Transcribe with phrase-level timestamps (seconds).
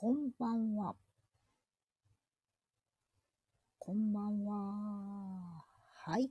[0.00, 0.94] こんばんは。
[3.80, 5.64] こんばんは。
[6.04, 6.30] はい。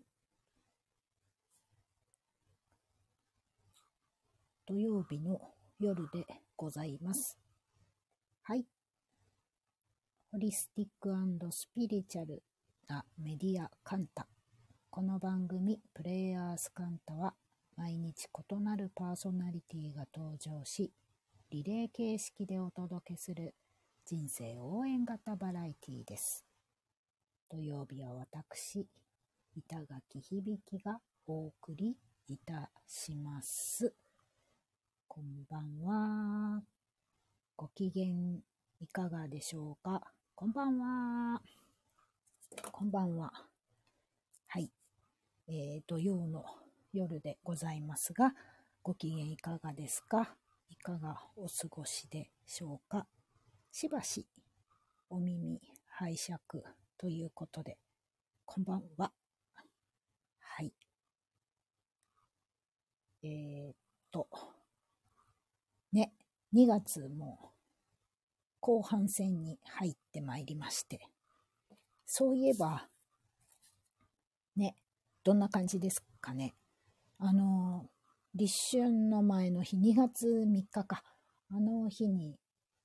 [4.65, 5.41] 土曜日の
[5.81, 6.25] 夜で
[6.55, 7.37] ございます。
[8.43, 8.63] はい。
[10.31, 12.41] ホリスティックスピリチュアル
[12.87, 14.27] なメディアカンタ。
[14.89, 17.33] この番組、プレイヤースカンタは、
[17.75, 20.93] 毎日異なるパーソナリティが登場し、
[21.49, 23.55] リレー形式でお届けする
[24.05, 26.43] 人生応援型バラエティです。
[27.49, 28.85] 土曜日は私、
[29.55, 31.95] 板垣響がお送り
[32.27, 33.93] いたします。
[35.07, 36.61] こんばんは。
[37.55, 38.07] ご機嫌
[38.81, 40.01] いかがでしょうか？
[40.35, 41.41] こんばんは。
[42.73, 43.31] こんばんは。
[44.47, 44.69] はい。
[45.47, 46.43] えー、土曜の
[46.91, 48.33] 夜でございますが、
[48.83, 50.35] ご機嫌いかがですか？
[50.69, 53.07] いかがお過ごしでしょうか？
[53.71, 54.27] しばし
[55.09, 56.39] お耳拝借
[56.97, 57.77] ということで、
[58.45, 59.11] こんばんは。
[60.39, 60.73] はい。
[63.23, 63.75] えー、っ
[64.11, 64.27] と、
[65.91, 66.13] ね、
[66.53, 67.51] 2月も
[68.59, 71.07] 後半戦に入ってまいりまして、
[72.05, 72.87] そういえば、
[74.55, 74.75] ね、
[75.23, 76.55] どんな感じですかね？
[77.19, 77.89] あの、
[78.39, 81.03] 立春の前の日、2月3日か。
[81.49, 82.37] あの日に、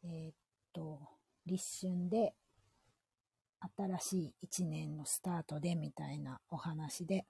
[0.03, 0.35] えーっ
[0.73, 0.99] と、
[1.45, 2.33] 立春で、
[3.77, 7.27] 新しい一年のスタートで、みたいなお話で。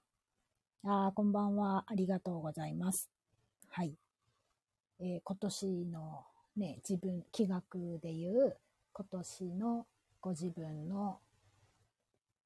[0.85, 1.83] あー、こんばんは。
[1.85, 3.09] ありがとうございます。
[3.67, 3.93] はい。
[5.01, 6.23] えー今年の
[6.55, 8.57] ね、自分、気学で言う、
[8.93, 9.85] 今年の
[10.21, 11.19] ご自分の、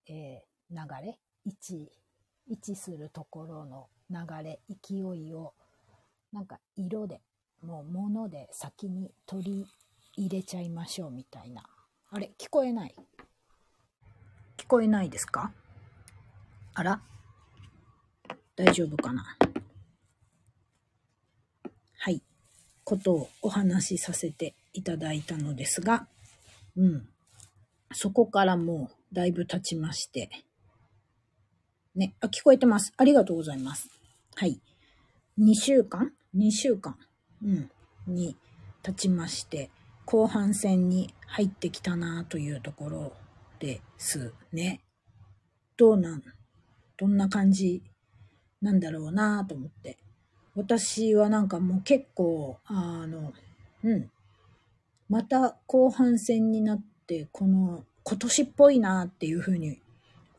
[0.08, 1.92] えー流れ、位置、
[2.48, 5.53] 位置するところの流れ、勢いを、
[6.38, 7.19] なんか色で、
[7.63, 9.66] もう物で先に取り
[10.16, 11.63] 入れちゃいましょうみたいな。
[12.11, 12.93] あれ、聞こえない？
[14.55, 15.52] 聞こえないですか？
[16.75, 17.02] あら？
[18.55, 19.36] 大丈夫かな？
[21.98, 22.21] はい。
[22.83, 26.08] ことをお話しさせていただいたのですが、
[26.75, 27.09] うん。
[27.93, 30.30] そこからもうだいぶ経ちまして、
[31.95, 32.93] ね、あ、聞こえてます。
[32.95, 33.89] ありがとうございます。
[34.36, 34.61] はい。
[35.39, 36.14] 2週間？
[36.36, 36.98] ?2 週間
[37.43, 37.71] うん。
[38.08, 38.36] に
[38.83, 39.70] 経ちまして、
[40.05, 43.14] 後半戦に入ってきたなというところ
[43.60, 44.82] ですね。
[45.76, 46.23] どうなん、
[46.95, 47.83] どんな感じ
[48.61, 49.98] なんだろうなと思って。
[50.55, 53.33] 私はなんかもう結構、あの、
[53.83, 54.10] うん。
[55.10, 59.82] また後半戦になって、この今年っぽいなっていうふうに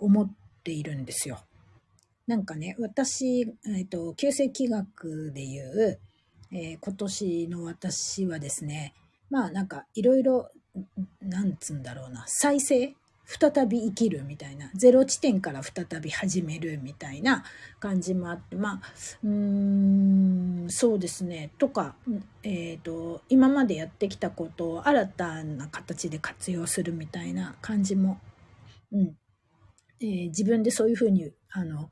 [0.01, 0.31] 思っ
[0.65, 1.39] ているんですよ。
[2.29, 5.99] なんかね、私、えっ、と、旧世紀学でいう、
[6.53, 8.93] えー今年の私はですね、
[9.31, 10.51] まあなんかいろいろ、
[11.23, 12.95] なんつうんだろうな、再生
[13.25, 17.45] 再び生きるみたいな、ゼロ地点から再び始めるみたいな
[17.81, 18.81] 感じもあって、まあ、
[19.25, 21.95] うん、そうですね、とか、
[22.43, 28.21] えっ、と、今までやってきたことを新たな形で活用するみたいな感じも、
[28.93, 29.17] うん、
[30.01, 31.91] えー自分でそういうふうに、あの、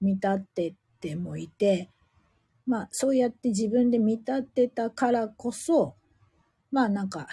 [0.00, 1.88] 見立ててもいて、
[2.66, 5.94] まあそうやって自分で見立てたからこそ、
[6.70, 7.28] まあなんか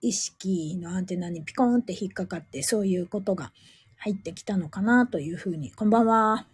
[0.00, 3.52] 意識のアンテナにピコンって引っかかってそういうことが
[3.98, 6.46] 入ってきたのかなというふうに、こんばんは、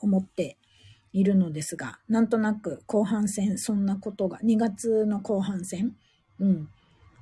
[0.00, 0.56] 思って
[1.12, 5.96] いるのですが、なんとなく後半戦、そんなことが、2月の後半戦、
[6.38, 6.68] うん、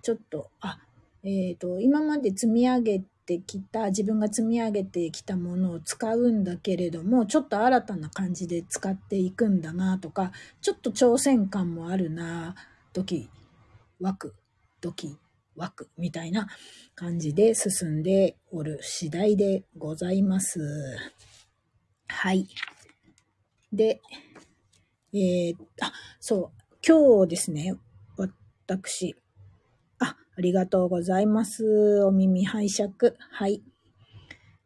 [0.03, 0.79] ちょっと、あ、
[1.25, 12.55] えっ、と、今まで積み上げてきた、自分が積み上げてきたものを使うんだけれども、ちょっと新たな感じで使っていくんだなとか、ちょっと挑戦感もあるな、
[12.93, 13.29] ドキ、
[14.01, 14.35] ワク、
[14.81, 15.17] ドキ、
[15.57, 16.49] ワク、みたいな
[16.95, 20.61] 感じで進んでおる次第でございます。
[22.09, 22.49] はい。
[23.73, 24.01] で、
[25.15, 27.75] えー、あ、そう、今日ですね、
[28.67, 29.15] 私、
[30.35, 32.03] あ、りがとうございます。
[32.05, 32.91] お耳拝借。
[33.31, 33.63] はい。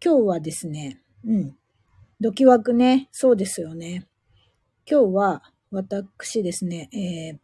[0.04, 1.56] 今日はですね、うん。
[2.20, 4.06] ドキワクね、そうですよね。
[4.88, 5.42] 今日は
[5.72, 7.38] 私ですね、えー、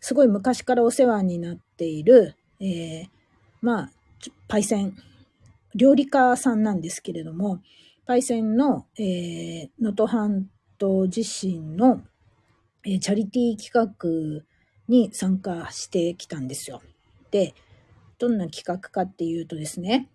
[0.00, 3.08] すごい昔からお世話になっている、えー、
[3.60, 3.92] まあ、
[4.48, 4.96] パイセン、
[5.74, 7.60] 料理家さんなんですけれども、
[8.06, 10.48] パイセンの、えー、能登半
[10.78, 12.00] 島地震の、
[12.86, 14.46] えーチャリティー企画
[14.88, 16.80] に参加してきたんですよ。
[17.30, 17.52] で、
[18.18, 20.08] どんな企画かっていうとですね、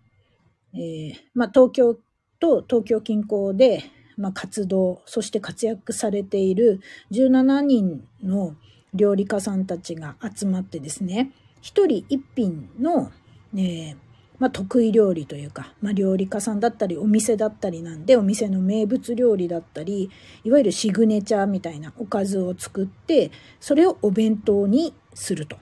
[0.74, 1.96] えーまあ、東京
[2.40, 3.84] と東京近郊で、
[4.16, 6.80] まあ、活動、そして活躍されている
[7.12, 8.56] 17人の
[8.94, 13.12] 料理家さんたちが集まってですね、一人一品の、
[13.54, 13.96] えー、
[14.38, 20.10] まあ、得意料理というか、まあ、料理家さんだったりお店だったりなんでお店の名物料理だったり
[20.42, 25.58] いわゆるシグネチャーみたいなおかずを作ってそれをお弁当にすると。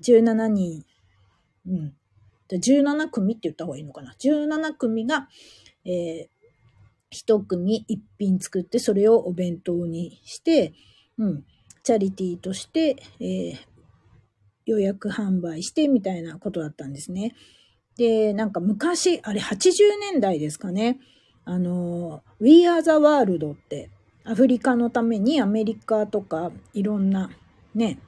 [0.00, 0.84] 17人
[1.66, 1.94] うん
[2.52, 5.28] 17組って言った方がいいのかな？17組が、
[5.84, 10.74] えー、1組1品作ってそれをお弁当にして、
[11.18, 11.44] うん、
[11.82, 13.56] チャリティーとして、えー、
[14.66, 17.34] 予約販売してみたいなことだったんですね。
[17.96, 19.64] で、なんか昔、あれ80
[20.12, 20.98] 年代ですかね。
[21.44, 23.90] あの、We Are the World って
[24.24, 27.30] アフリカのためにアメリカとかいろんな
[27.74, 27.98] ね、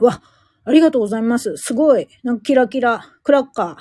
[0.00, 0.22] わっ、
[0.64, 1.56] ありがとうございます。
[1.56, 2.08] すごい。
[2.22, 3.76] なんかキラキラ、クラッカー。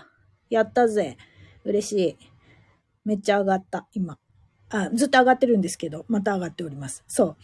[0.49, 1.17] やったぜ。
[1.65, 2.17] 嬉しい。
[3.03, 4.17] めっちゃ上がった、今。
[4.69, 7.03] あ、ずっと上がってるんですけど、また上がっております。
[7.07, 7.37] そう。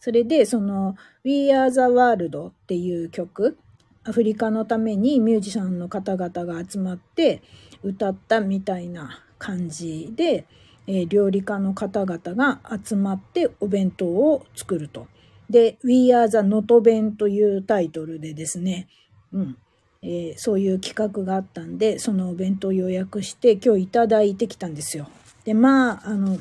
[0.00, 3.58] それで、その、We Are the World っていう曲、
[4.04, 7.42] アフリカのためにミュージシャンの方々が集まって
[7.82, 10.46] 歌ったみたいな感じで、
[10.86, 15.06] えー、料理家の方々が集まってお弁当を作ると。
[15.50, 18.88] で、We Are the Not 弁というタイトルでですね、
[19.32, 19.56] うん
[20.02, 25.08] えー、そういう企画があったんで、そのお弁当を予約して今日いただいてきたんですよ。
[25.44, 26.38] で、まあ、あの、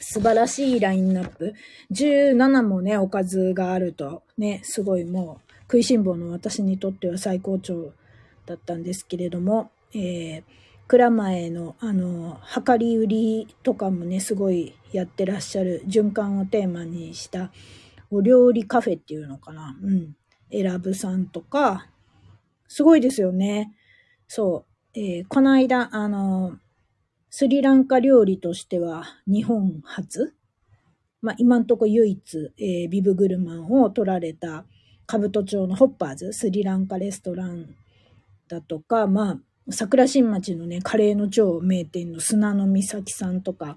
[0.00, 1.54] 素晴らしいラインナップ。
[1.92, 7.92] 17もね、おかずがあると、ね、すごいもう、食いしん坊の私にとっては最高潮
[8.46, 10.42] だったんですけれども、えー、
[10.86, 17.50] 蔵前の、あの、量り売りとかもね、すごいやってらっしゃる循環をテーマにした
[18.10, 19.76] お料理カフェっていうのかな。
[19.82, 20.16] うん。
[20.52, 21.86] 選ぶさんとか、
[22.66, 23.72] すごいですよね。
[24.26, 24.64] そ
[24.94, 24.98] う。
[24.98, 26.58] えー、この間、あの、
[27.30, 30.34] スリランカ料理としては日本初？
[31.22, 34.64] まあ、今んとこ唯一、えー、ビブグルマンを取られた
[35.06, 37.76] 兜町のホッパーズ、スリランカレストラン
[38.48, 39.38] だとか、まあ、
[39.70, 43.76] 桜新町のね、カレーの超名店の砂の岬さんとか、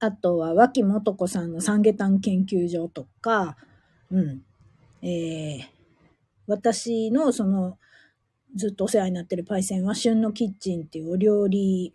[0.00, 3.56] あとは脇元子さんの三下丹研究所とか、
[4.10, 4.42] うん。
[5.02, 5.64] えー、
[6.46, 7.78] 私のその、
[8.54, 11.92] ずっとお世話になってるパイセンは、旬のキッチンっていうお料理、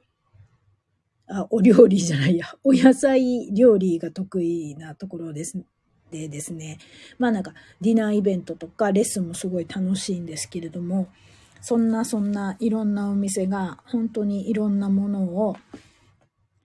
[1.27, 5.57] あ、お料理じゃないや、 お野菜料理が得意なところです
[6.11, 6.77] でですね、
[7.17, 11.07] まあなんかディナーイベントとかレッスンもすごい楽しいんですけれども、
[11.61, 15.55] そんなそんないろんなお店が本当にいろんなものを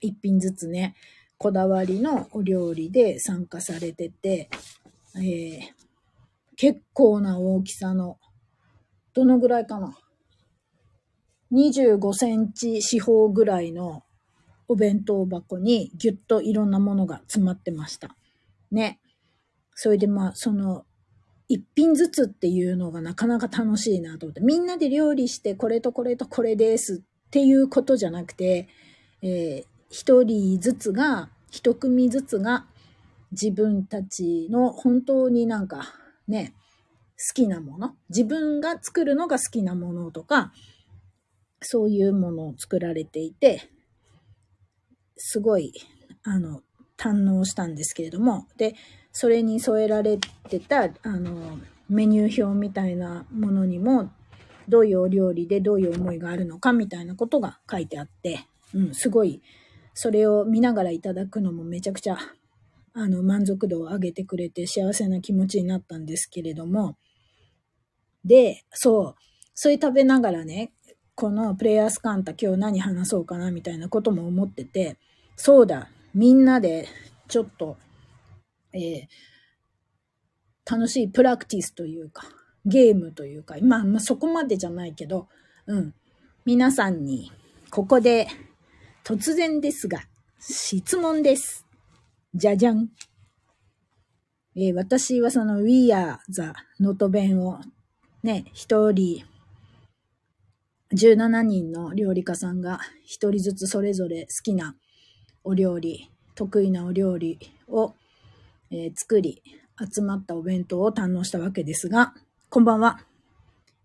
[0.00, 0.94] 一品ずつね、
[1.38, 4.50] こだわりのお料理で参加されてて、
[5.16, 5.60] えー、
[6.56, 8.18] 結構な大きさの、
[9.14, 9.96] どのぐらいかな
[11.52, 14.02] ?25 センチ四方ぐらいの
[14.66, 18.16] お弁当箱にぎゅっといろんなものが詰まってました。
[18.72, 19.00] ね。
[19.74, 20.84] それでまあ、その、
[21.46, 28.68] 一品ずつっていうのがなかなか楽しいなと思って、みんなで料理してこれとこれとこれですっていうことじゃなくて、
[29.22, 32.66] えー、一人ずつが、一組ずつが
[33.32, 35.94] 自分たちの本当になんか
[36.26, 36.54] ね、
[37.18, 40.52] 好きなもの、自分が作るのが好きなものとか、
[41.60, 43.70] そういうものを作られていて、
[45.16, 45.72] すごい、
[46.22, 46.62] あの、
[46.96, 48.74] 堪能したんですけれども、で、
[49.10, 50.18] それに添えられ
[50.48, 51.58] てた、あの、
[51.88, 54.12] メニュー表みたいなものにも、
[54.68, 59.42] どういうお料理でどういう思いがあるのかみたいなことが書いてあって、うん、すごい、
[60.00, 62.18] それを見ながらいただくのもめちゃくちゃ、
[62.94, 66.96] あの、満足度を上げてくれて幸せな気持ちになったんですけれども、
[68.24, 69.14] で、そう、
[69.54, 70.72] それ食べながらね、
[71.14, 74.98] このプレイヤースカンタ今日何話そうかなみたいなことも思ってて、
[75.36, 76.86] そうだ、みんなで
[77.26, 77.76] ちょっと
[78.72, 82.24] えー、楽しいプラクティスというか、
[82.64, 85.28] ゲームというか、まあ、まあ、そこまでじゃないけど、
[85.66, 85.94] うん。
[86.44, 87.32] 皆さんに、
[87.70, 88.26] ここで、
[89.08, 90.02] 突然ですが、
[90.38, 91.64] 質問です。
[92.34, 92.90] じゃじゃん。
[94.54, 97.58] えー、私はその We Are the Not 弁を
[98.22, 99.24] ね、一人、
[100.92, 104.76] 17人の料理家さんが一人ずつそれぞれ好きな
[105.42, 107.94] お料理、得意なお料理を
[108.70, 109.42] えー、作り、
[109.80, 112.12] 集まったお弁当を堪能したわけですが、
[112.50, 113.00] こんばんは。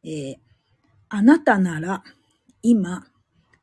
[0.04, 0.36] えー、
[1.08, 2.04] あなたなら、
[2.62, 3.06] 今、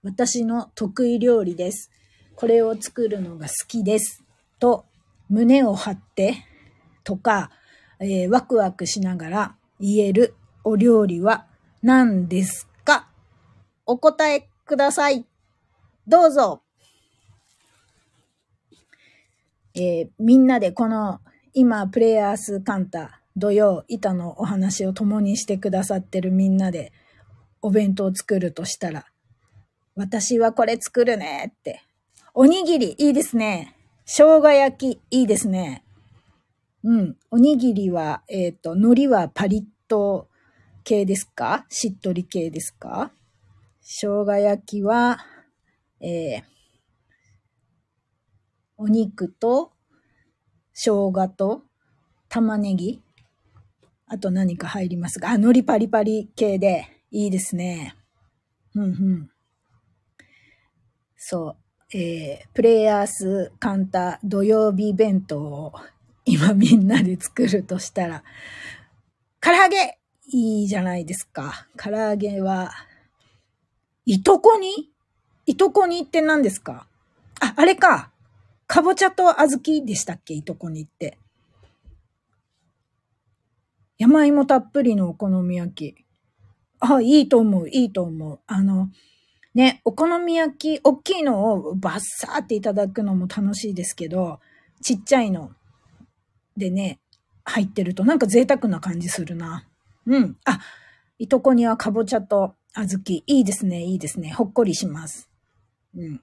[0.02, 1.90] 私の得意料理です。
[2.34, 4.24] これを作るのが好きです。
[4.58, 4.86] と、
[5.28, 6.46] 胸を張って、
[7.04, 7.50] とか、
[7.98, 11.46] えー、ワクワクしながら言えるお料理は
[11.82, 13.08] 何ですか？
[13.84, 15.26] お答えください。
[16.06, 16.62] どうぞ。
[19.74, 21.20] えー、みんなでこの
[21.52, 26.92] 今、プレイヤースカンタ土曜、板のお話を共にしてくださってるみんなで
[27.60, 29.06] お弁当を作るとしたら、
[29.96, 31.82] 私はこれ作るねって。
[32.32, 33.76] おにぎり、いいですね。
[34.04, 35.84] 生姜焼き、いいですね。
[36.82, 37.16] うん。
[37.30, 40.28] おにぎりは、えっ、ー、と、海苔はパリッと
[40.84, 41.66] 系ですか？
[41.68, 43.12] しっとり系ですか？
[43.82, 45.18] 生姜焼きは、
[46.00, 46.42] えー、
[48.76, 49.72] お肉と、
[50.72, 51.62] 生姜と、
[52.28, 53.02] 玉ねぎ、
[54.06, 57.96] あと何か入りますが、あ、海苔パリパリ系で、いいですね。
[58.74, 59.30] うんうん。
[61.22, 61.56] そう。
[61.96, 65.74] えー、プレイヤースカンタ土曜日弁当を
[66.24, 68.24] 今みんなで作るとしたら、
[69.40, 69.98] 唐揚げ
[70.32, 71.66] いいじゃないですか。
[71.76, 72.70] 唐揚げは、
[74.06, 74.90] いとこに？
[75.44, 76.86] いとこにって何ですか？
[77.40, 78.10] あ、あれか。
[78.66, 80.32] かぼちゃと小豆でしたっけ？
[80.32, 81.18] いとこにって。
[83.98, 86.04] 山芋たっぷりのお好み焼き。
[86.80, 88.40] あ、いいと思う、いいと思う。
[88.46, 88.88] あの、
[89.54, 94.40] ね、お好み焼き、大きいのをバッサーっていただくのも楽しいですけど、
[94.82, 95.52] ちっちゃいの
[96.56, 97.00] でね、
[97.44, 99.66] 入ってるとなんか贅沢な感じするな。
[100.06, 100.36] うん。
[100.44, 100.60] あ、
[101.18, 103.22] いとこにはかぼちゃと小豆。
[103.26, 104.30] いいですね、いいですね。
[104.30, 105.28] ほっこりします。
[105.96, 106.20] うん。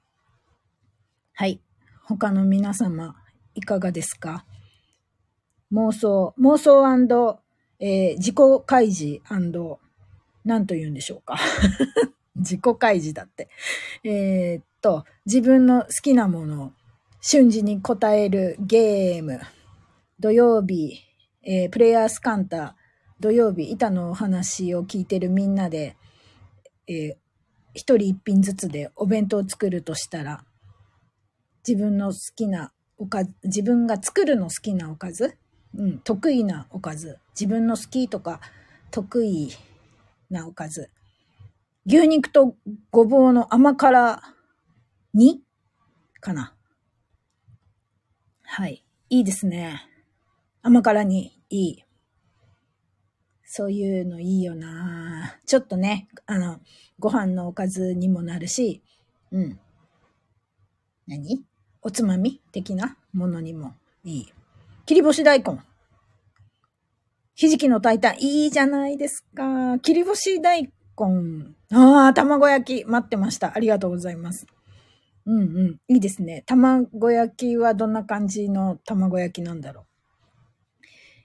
[1.33, 1.59] はい。
[2.03, 3.15] 他の皆様、
[3.55, 4.45] いかがですか？
[5.73, 7.39] 妄想、妄想
[7.79, 9.21] えー、自己開示
[10.45, 11.37] 何と言うんでしょうか？
[12.37, 13.49] 自己開示だって。
[14.03, 16.71] えー、っと、自分の好きなものを
[17.21, 19.39] 瞬時に答えるゲーム。
[20.19, 20.99] 土曜日、
[21.43, 22.73] えー、プレイヤースカンター、
[23.19, 25.95] 土曜日、板のお話を聞いてるみんなで、
[26.87, 27.15] えー、
[27.73, 30.43] 一人一品ずつでお弁当を作るとしたら、
[31.67, 35.37] 自分の好きなおかず、自分が作るの好きなおかず、
[35.75, 38.39] うん、得意なおかず、自分の好きとか
[38.89, 39.51] 得意
[40.29, 40.89] なおかず、
[41.89, 42.57] 牛肉と
[42.91, 44.21] ごぼうの甘辛
[45.13, 45.41] 煮？
[46.19, 46.53] かな？
[48.43, 48.83] はい。
[49.09, 49.87] いいですね。
[50.61, 51.83] 甘辛にいい。
[53.45, 56.59] そういうのいいよなちょっとね、あの、
[56.99, 58.83] ご飯のおかずにもなるし、
[59.31, 59.57] うん。
[61.07, 61.45] 何？
[61.81, 62.41] おつまみ？
[62.51, 62.97] 的な？
[63.13, 64.33] ものにもいい。
[64.85, 65.61] 切り干し大根。
[67.33, 69.79] ひじきの炊いた、いいじゃないですか。
[69.79, 71.55] 切り干し大根根。
[71.71, 72.85] ああ、卵焼き。
[72.85, 73.53] 待ってました。
[73.55, 74.47] ありがとうございます。
[75.25, 75.43] うんう
[75.89, 75.93] ん。
[75.93, 76.43] いいですね。
[76.45, 79.85] 卵焼きはどんな感じの卵焼きなんだろう。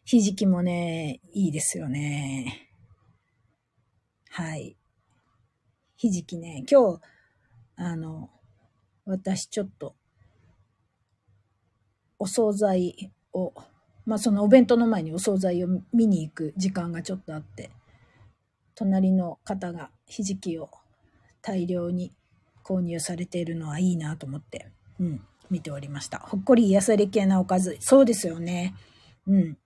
[0.05, 2.69] ひじきもね、いいですよね。
[4.29, 4.77] はい。
[5.97, 7.01] ひじきね、今日、
[7.77, 8.31] あの、
[9.05, 9.95] 私ちょっと、
[12.19, 13.53] お惣菜を、
[14.05, 17.71] まあそのお弁当の前にお惣菜を見に行く時間がちょっとあって、
[18.83, 20.71] 隣の方がひじきを
[21.41, 22.13] 大量に
[22.65, 25.21] 購入されているのはいいなと思って、うん、
[25.51, 26.19] 見ておりました。
[26.19, 27.77] ほっこり癒され系なおかず。
[27.79, 28.75] そうですよね。
[29.29, 29.59] うん。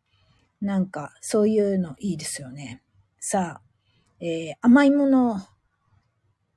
[0.61, 2.83] なんか、そういうのいいですよね。
[3.19, 3.63] さあ、
[4.21, 5.41] えー、甘いもの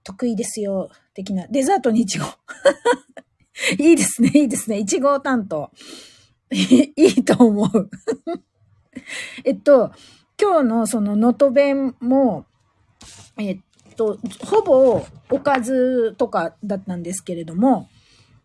[0.04, 1.48] 得意ですよ、的な。
[1.48, 2.26] デザートにいちご。
[3.80, 4.80] いいですね、いいですね。
[4.80, 5.72] いちご担当。
[6.52, 7.90] いいと思う。
[9.46, 9.92] えっと、
[10.42, 12.46] 今日のその能登弁も、
[13.38, 13.60] えっ
[13.96, 17.90] と、ほぼおかずとかだったんですけれども、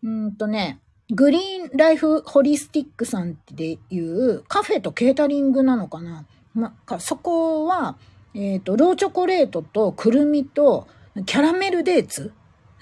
[0.03, 0.79] うんとね、
[1.11, 6.25] グリーンライフホリスティックさんっていうカフェとケータリングなのかな。
[6.53, 7.97] ま、そこは、
[8.33, 10.87] えっ、ー、と、ローチョコレートとくるみと
[11.25, 12.33] キャラメルデーツ？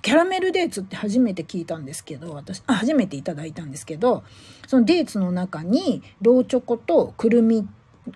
[0.02, 4.24] キャラメルデーツって初めて聞いたんですけど、私、あ、初めていただいたんですけど、
[4.68, 7.68] そのデーツの中にローチョコとくるみ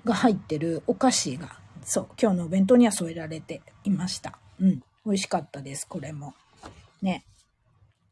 [0.04, 1.57] が入ってるお菓子が、
[1.89, 4.38] そう、今日のお弁当には添えられていました。
[4.60, 4.84] うん。
[5.06, 6.34] 美味しかったです、これも。
[7.01, 7.24] ね。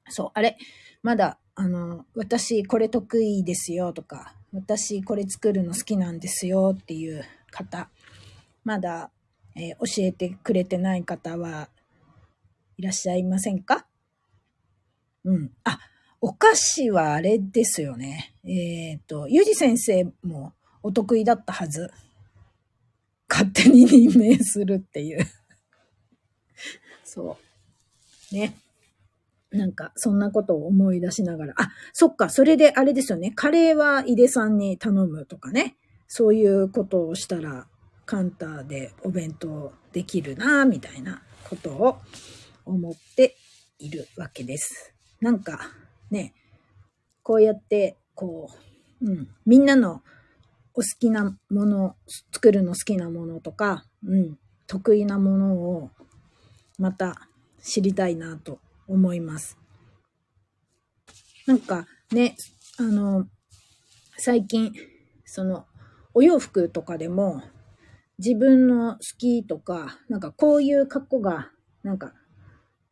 [0.08, 0.58] そう、あれ、
[1.04, 7.90] まだあの、私これ得意ですよとか、私これ作るの好きなんですよっていう方、
[8.64, 9.12] まだ、
[9.56, 11.70] えー、教えてくれてない方は
[12.78, 13.86] いらっしゃいませんか？
[15.26, 15.52] うん。
[15.66, 15.80] あ、
[16.22, 18.34] お菓子はあれですよね。
[18.46, 21.92] えっ、ー、と、ゆうじ先生もお得意だったはず。
[23.30, 25.26] 勝手に任命するっていう
[27.16, 27.38] そ
[28.32, 28.36] う。
[28.36, 28.56] ね。
[29.52, 33.32] なんか、そんなことを思い出しながら、あ、そっか、それであれですよね。
[33.32, 35.78] カレーは井出さんに頼むとかね。
[36.08, 37.68] そういうことをしたら、
[38.06, 41.98] カンターでお弁当できるな、みたいなことを
[42.66, 43.38] 思って
[43.80, 44.94] いるわけです。
[45.22, 45.72] なんか、
[46.12, 46.34] ね、
[47.24, 48.52] こうやって、こ
[49.02, 50.04] う、うん、みんなの
[50.78, 51.96] お好きなもの、
[52.34, 55.92] 作るの好きなものとか、うん、得意なものを
[56.78, 57.30] また
[57.64, 59.58] 知りたいなと思います。
[61.48, 62.36] なんかね、
[62.78, 63.28] あの、
[64.18, 64.74] 最近、
[65.24, 65.66] その、
[66.14, 67.42] お洋服とかでも、
[68.18, 71.52] 自分の好きとか、なんかこういう格好が、
[71.84, 72.14] なんか、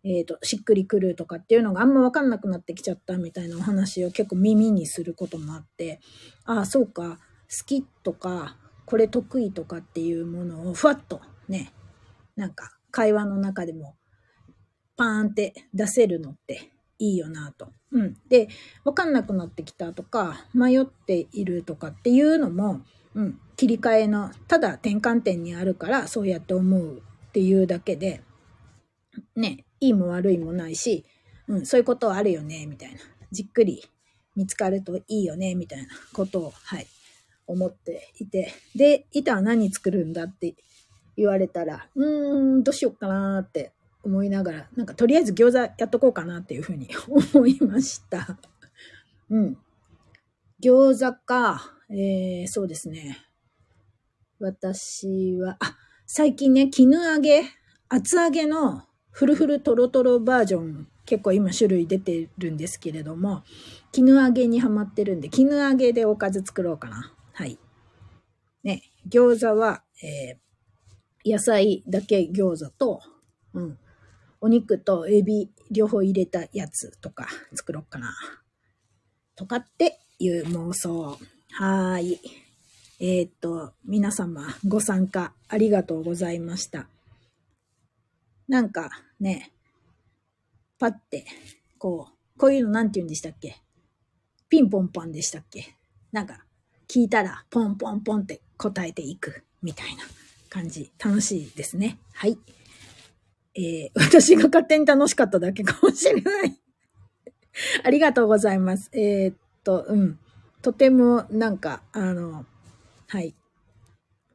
[0.03, 6.01] えっ、ー、と、しっくりくるとかっていうのがあんまわかんなくなってきちゃったみたいなお話を結構耳にすることもあって、
[6.45, 7.19] ああ、そうか、
[7.57, 11.71] 好きとか、これ得意とかっていうものをふわっとね、
[12.35, 13.95] なんか会話の中でも
[14.97, 17.69] パーンって出せるのっていいよなと。
[17.91, 18.17] うん。
[18.29, 18.47] で、
[18.83, 22.81] わかんなくなってきたとか、迷っているとかっていうのも、
[23.13, 26.97] うん、切り替えの、ただ転換点にあるからそうやって思う
[27.29, 28.21] っていうだけで、
[29.35, 31.05] ね、いいも悪いもないし、
[31.47, 32.99] うん、そういうことはあるよね、みたいな。
[33.31, 33.83] じっくり
[34.35, 36.87] 見つかるといいよね、みたいなことを、はい、
[37.53, 38.53] 思っていて。
[38.75, 40.55] で、板は何作るんだって
[41.15, 43.71] 言われたら、うーん、どうしよっかなって
[44.03, 46.89] 思いながら、なんかとりあえず餃子やっとこうかなっていうふうに
[47.33, 48.37] 思いました。
[49.29, 49.57] うん。
[50.61, 53.17] 餃子か、えー、そうですね。
[54.39, 57.43] 私は、あ、最近ね、絹揚げ、
[57.89, 63.43] 厚揚げのフルフルトロトロバージョン、結構今種類出てるんですけれども、
[63.91, 67.13] 絹揚げにハマってるんで、絹揚げでおかず作ろうかな。
[67.33, 67.57] はい。
[68.63, 73.01] ね、餃子は、えー、野菜だけ餃子と、
[73.53, 73.79] うん、
[74.39, 78.15] お肉とエビ両方入れたやつとか作ろうかな。
[79.35, 81.17] とかっていう妄想。
[81.51, 82.19] はーい。
[82.99, 86.87] えー、っと、皆様ご参加ありがとうございました。
[88.47, 89.51] なんかね、
[90.77, 91.25] パって、
[91.77, 93.57] こう、こういうのなんて言うんでしたっけ？
[94.49, 95.75] ピンポンパンでしたっけ？
[96.11, 96.45] なんか、
[96.87, 100.03] 聞いたらポンポンポンって答えていくみたいな
[100.49, 100.91] 感じ。
[101.03, 101.97] 楽しいですね。
[102.13, 102.37] はい。
[103.55, 106.59] えー、 私が勝手に楽しかっただけかもしれない。
[107.83, 108.89] ありがとうございます。
[108.93, 110.19] えー、っと、うん。
[110.61, 112.45] とても、なんか、あの、
[113.07, 113.35] はい。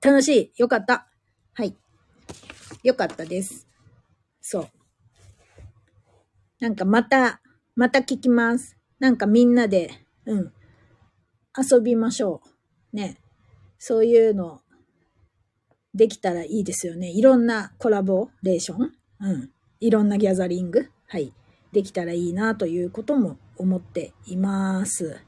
[0.00, 0.52] 楽しい。
[0.56, 1.08] よかった。
[1.54, 1.76] はい。
[2.84, 3.66] よかったです。
[4.40, 4.70] そう。
[6.60, 7.40] なんかまた、
[7.74, 8.76] また聞きます。
[8.98, 9.90] なんかみんなで、
[10.26, 10.52] うん。
[11.58, 12.42] 遊びましょ
[12.92, 12.96] う。
[12.96, 13.18] ね。
[13.78, 14.60] そういうの、
[15.94, 17.10] できたらいいですよね。
[17.10, 21.32] いろんなコラボレーションうん、いろんなギャザリング、はい、
[21.72, 25.20] できたらいいなということも思っています。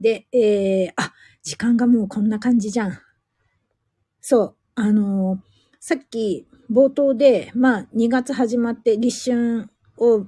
[0.00, 2.98] で、えー、あ、時間がもうこんな感じじゃん。
[4.20, 5.38] そう、あのー、
[5.80, 10.26] さっき冒頭で、まあ、2月始まって立春を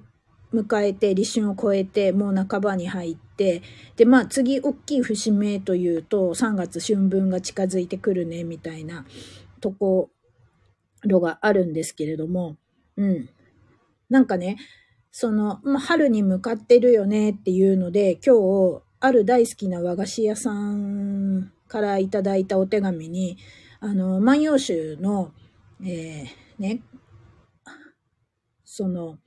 [0.52, 3.62] 迎えて、立春を超えて、もう半ばに入って、
[3.96, 9.06] で、まあ、次、大きい節目というと、3月春分が近づいてくるね、みたいな
[9.60, 10.10] とこ
[11.04, 12.56] ろがあるんですけれども、
[12.96, 13.28] うん。
[14.08, 14.56] なんかね、
[15.12, 23.38] その、まあ、春に向かってるよねっていうので、今日、ある大好きな和菓子屋さんからいただいたお手紙に、
[23.80, 25.32] あの、万葉集の、
[25.82, 26.82] えー、ね、
[28.64, 29.18] その、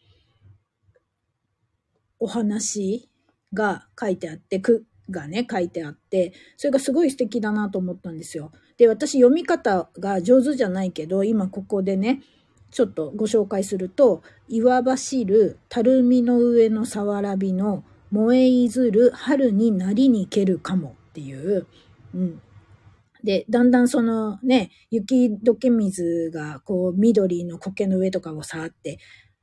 [2.23, 3.09] お話
[3.53, 8.53] が書いてあって、句がね、書いてあって、それがすごい素敵だなと思ったんですよ。
[8.77, 12.21] で、私読み方が上手じゃないけど、今ここでね、
[12.71, 21.67] ちょっとご紹介すると、岩走る、たるみの上のさわらびの、燃えいずる、春になりにけるかもっていう、
[22.15, 22.41] うん。
[23.21, 28.99] で、だんだんそのね、雪解け水がこう緑の苔の上とかをさーって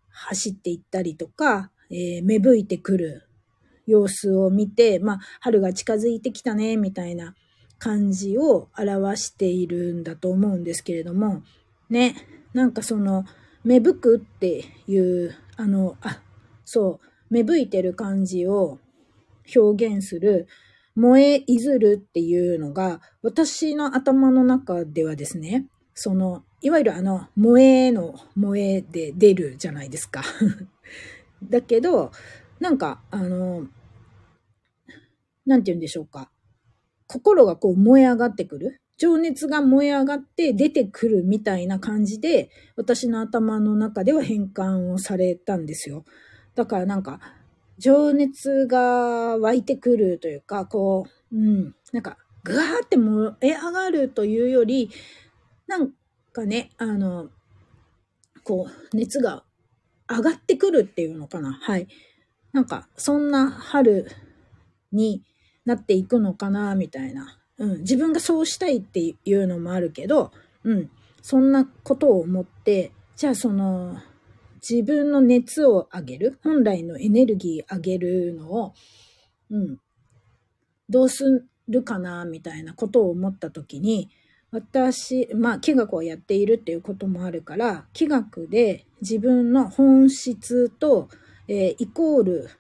[0.09, 3.27] 走っていったりとか、えー、芽吹いてくる
[3.87, 7.35] 様子を見て、まあ、春が近づいてきたね、みたいな
[7.79, 11.43] 感じを表しているんだと思うんですけれども、
[11.89, 12.15] ね、
[12.53, 13.25] なんかその、
[13.65, 16.21] 芽吹くっていう、あの、あ、
[16.65, 18.79] そう、芽吹いてる感じを
[19.55, 20.47] 表現する、
[20.95, 30.23] 燃えいずるっていうのが、私の頭の中ではですね、その、いわゆるあの、萌えの萌えで出るじゃないですか。
[31.43, 32.13] だけど、
[32.59, 33.67] なんか、あの、
[35.47, 36.31] なんて言うんでしょうか。
[37.07, 38.81] 心がこう燃え上がってくる。
[38.99, 46.05] 情熱が燃え上がって出てくるみたいな感じで、私の頭の中では変換をされたんですよ。
[46.55, 47.19] だからなんか、
[47.79, 54.91] 情熱が湧いてくるというか、こう、うん、なんか、ぐわーって燃え上がるというより、
[55.67, 55.93] なん
[56.33, 57.31] かね、あの、
[58.45, 59.45] こう、熱が
[60.11, 61.53] 上がってくるっていうのかな？
[61.53, 61.87] はい。
[62.53, 64.11] なんか、そんな春
[64.91, 65.23] に
[65.65, 70.33] なっていくのかな、みたいなうん、自分がそうしたいっていうのもあるけど、
[70.65, 73.99] うん、そんなことを思って、じゃあその、
[74.67, 78.75] 自分の熱を上げる、本来のエネルギー上げるのを、
[79.51, 79.79] うん、
[80.89, 84.11] どうするかな、みたいなことを思ったときに、
[84.53, 91.09] 私、まあ、気学をやっているっていうこともあるから、気学で自分の本質と、
[91.47, 92.51] えー、イコール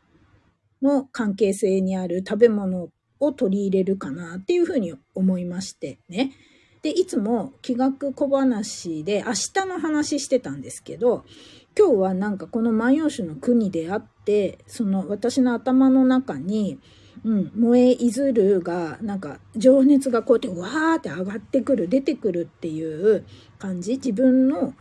[0.82, 6.32] の関係性にある食べ物を取り入れるかなっていうふうに思いましてね。
[6.82, 11.24] で、いつも気学小話で明日の話してたんですけど、
[11.78, 16.78] 今日はなんかこの万葉集の国であって、その私の頭の中に、
[17.24, 23.26] うん、燃えいずるが、なんか情熱がこうやってわーって上がってくる、出てくるっていう
[23.58, 24.74] 感じ、自分の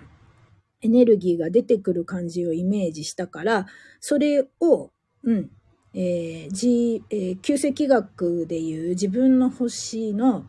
[0.82, 3.68] エネルギーが出てくる感じをイメージしたから、
[4.00, 4.92] それを、
[5.24, 5.50] うん、
[5.94, 10.46] えー、G、えー、旧石学でいう自分の星の、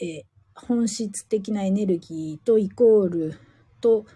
[0.00, 0.22] えー、
[0.54, 3.38] 本質的なエネルギーとイコール
[3.80, 4.06] と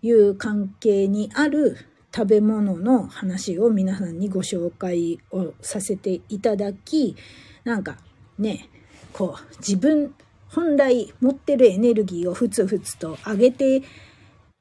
[0.00, 1.76] いう関係にある
[2.14, 7.16] 食べ物の話を皆さんにご紹介をさせていただき、
[7.64, 7.98] なんか
[8.38, 8.68] ね、
[9.12, 10.14] こう自分
[10.48, 13.82] 本来持ってるエネルギーをふつふつと上げて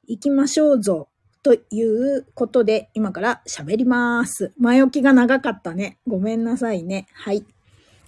[0.07, 1.09] いきましょうぞ
[1.41, 4.53] ということで、今から喋ります。
[4.59, 5.97] 前置きが長かったね。
[6.05, 7.07] ごめんなさいね。
[7.13, 7.45] はい。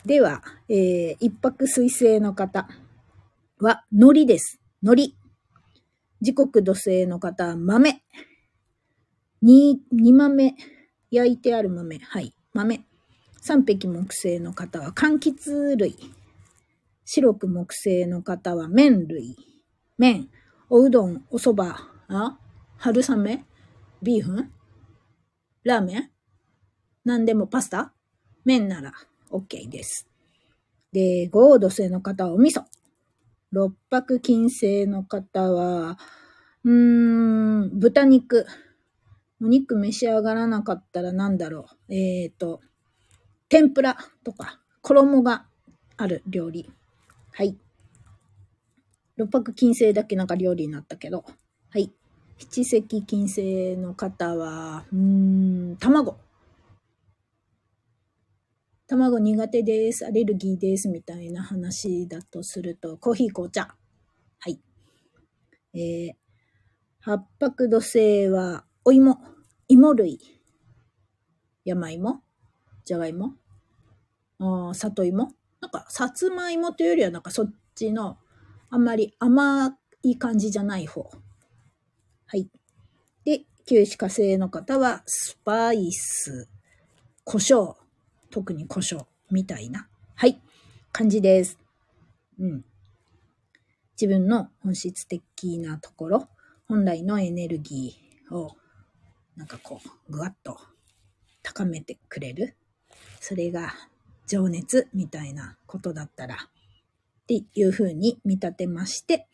[0.05, 2.67] では、えー、一泊水星の方
[3.59, 4.59] は、海苔です。
[4.83, 5.15] 海苔。
[6.21, 8.03] 時刻土星の方は、豆。
[9.41, 10.55] 二、二豆。
[11.09, 11.97] 焼いてある豆。
[11.97, 12.33] はい。
[12.53, 12.85] 豆。
[13.41, 15.95] 三匹木星の方は、柑橘類。
[17.05, 19.35] 白く木星の方は、麺類。
[19.97, 20.29] 麺。
[20.69, 21.71] おうどん、お蕎麦。
[22.07, 22.37] あ？
[22.77, 23.43] 春雨？
[24.01, 24.51] ビーフン？
[25.63, 26.11] ラーメン？
[27.03, 27.93] 何でもパスタ？
[28.45, 28.93] 麺なら
[29.31, 30.07] OK です。
[30.91, 32.63] で、ゴード星の方はお味噌。
[33.51, 35.97] 六白金星の方は、
[36.63, 38.45] うーん、豚肉。
[39.41, 41.93] お肉召し上がらなかったら何だろう。
[41.93, 42.61] えっ、ー、と、
[43.49, 45.47] 天ぷらとか、衣が
[45.97, 46.71] ある料理。
[47.33, 47.57] はい。
[49.17, 51.25] 六白金星だけなんか料理になったけど。
[51.69, 51.91] はい。
[52.37, 56.17] 七石金星の方は、うん、卵。
[58.87, 60.05] 卵苦手です。
[60.05, 60.87] アレルギーです。
[60.87, 63.75] みたいな話だとすると、コーヒー、紅茶。
[64.39, 64.59] はい。
[65.73, 66.13] えー、
[66.99, 69.19] 八白土星は、お芋。
[69.67, 70.19] 芋類。
[71.63, 72.23] 山芋？
[72.83, 73.35] じゃがいも
[74.39, 75.35] あ里芋？
[75.61, 78.17] なんか、さつまいもというよりは、なんかそっちの、
[78.71, 81.11] あんまり甘い感じじゃない方。
[82.25, 82.49] はい。
[83.23, 86.49] で、九死火星の方は、スパイス、
[87.23, 87.75] 胡椒、
[88.31, 90.41] 特に胡椒みたいな、はい、
[90.91, 91.59] 感じです。
[92.39, 92.65] うん。
[93.91, 96.29] 自分の本質的なところ、
[96.67, 98.55] 本来のエネルギーを、
[99.35, 100.57] なんかこう、ぐわっと
[101.43, 102.55] 高めてくれる。
[103.19, 103.73] それが
[104.27, 106.37] 情熱みたいなことだったら、っ
[107.27, 109.27] ていうふうに見立てまして、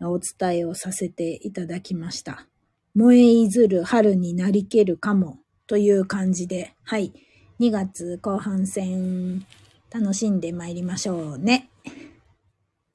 [0.00, 2.46] お伝えをさせていただきました。
[2.94, 7.12] 燃えいずる春になりけるかもという感じで、はい。
[7.60, 9.46] 2月後半戦
[9.90, 11.70] 楽しんで参りましょうね。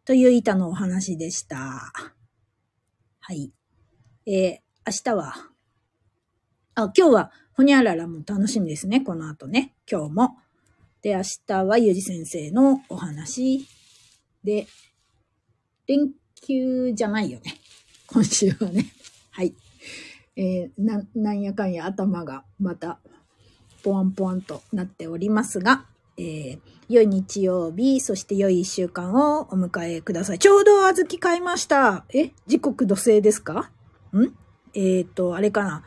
[0.06, 1.91] という板のお話でした。
[3.20, 3.52] はい。
[4.26, 5.34] えー、明日は、
[6.80, 9.02] あ、今日はほにゃららも楽しみですね。
[9.02, 9.74] この後ね。
[9.92, 10.38] 今日も。
[11.02, 13.68] で、明日はゆじ先生のお話
[14.44, 14.68] で、
[15.88, 17.56] 連休じゃないよね。
[18.06, 18.86] 今週はね。
[19.32, 19.56] はい。
[20.36, 23.00] えー、な、なんやかんや頭がまた、
[23.82, 26.60] ポワンポワンとなっておりますが、えー、
[26.90, 30.38] 良い日曜日、そして良い一週間をお迎えください。
[30.38, 32.06] ちょうど小豆買いました。
[32.13, 33.72] え時刻土星ですか？
[34.13, 34.26] ん？
[34.76, 35.84] えっ、ー、と、あれかな。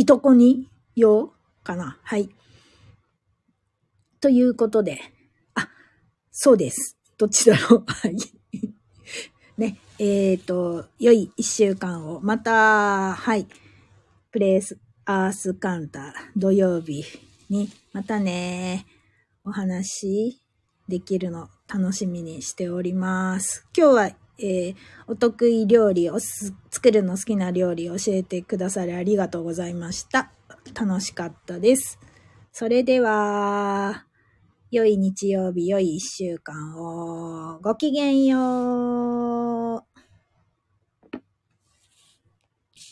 [0.00, 1.32] いとこに用
[1.64, 2.28] かなはい。
[4.20, 5.00] ということで、
[5.54, 5.68] あ、
[6.30, 6.96] そうです。
[7.16, 8.16] どっちだろう はい。
[9.56, 13.48] ね、えっ、ー、と、良い一週間を、また、はい、
[14.30, 17.04] プレイス、アースカンター、土曜日
[17.50, 18.86] に、またね、
[19.44, 20.40] お話
[20.86, 23.66] できるの楽しみにしております。
[23.76, 24.74] 今日は、えー、
[25.06, 30.30] お得意料理を作るの好きな料理を教えてくださりありがとうございました。
[30.74, 31.98] 楽しかったです。
[32.52, 34.04] それでは、
[34.70, 39.57] 良い日曜日、良い一週間を、ごきげんよう。